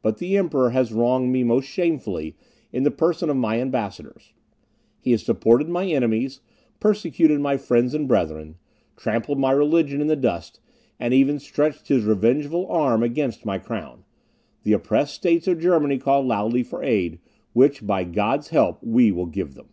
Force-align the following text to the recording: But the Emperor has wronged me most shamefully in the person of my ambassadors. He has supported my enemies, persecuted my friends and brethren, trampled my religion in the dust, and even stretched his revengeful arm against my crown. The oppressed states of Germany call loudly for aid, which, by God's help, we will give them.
But 0.00 0.16
the 0.16 0.34
Emperor 0.38 0.70
has 0.70 0.94
wronged 0.94 1.30
me 1.30 1.44
most 1.44 1.66
shamefully 1.66 2.34
in 2.72 2.84
the 2.84 2.90
person 2.90 3.28
of 3.28 3.36
my 3.36 3.60
ambassadors. 3.60 4.32
He 4.98 5.10
has 5.10 5.22
supported 5.22 5.68
my 5.68 5.84
enemies, 5.86 6.40
persecuted 6.80 7.38
my 7.42 7.58
friends 7.58 7.92
and 7.92 8.08
brethren, 8.08 8.56
trampled 8.96 9.38
my 9.38 9.52
religion 9.52 10.00
in 10.00 10.06
the 10.06 10.16
dust, 10.16 10.58
and 10.98 11.12
even 11.12 11.38
stretched 11.38 11.88
his 11.88 12.04
revengeful 12.04 12.66
arm 12.68 13.02
against 13.02 13.44
my 13.44 13.58
crown. 13.58 14.04
The 14.62 14.72
oppressed 14.72 15.12
states 15.14 15.46
of 15.46 15.60
Germany 15.60 15.98
call 15.98 16.22
loudly 16.22 16.62
for 16.62 16.82
aid, 16.82 17.18
which, 17.52 17.86
by 17.86 18.04
God's 18.04 18.48
help, 18.48 18.82
we 18.82 19.12
will 19.12 19.26
give 19.26 19.52
them. 19.52 19.68